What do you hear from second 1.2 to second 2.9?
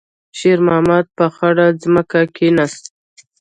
خړه ځمکه کېناست.